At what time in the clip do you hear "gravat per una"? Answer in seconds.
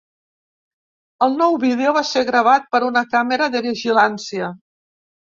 2.29-3.03